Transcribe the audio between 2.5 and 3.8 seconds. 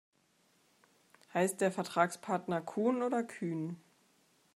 Kuhn oder Kühn?